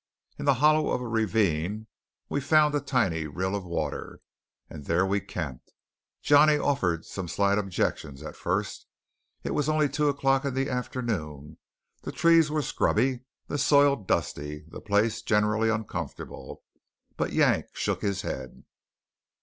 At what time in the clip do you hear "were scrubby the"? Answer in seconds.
12.49-13.59